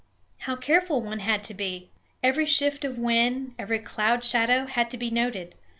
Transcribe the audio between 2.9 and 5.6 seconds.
wind, every cloud shadow had to be noted.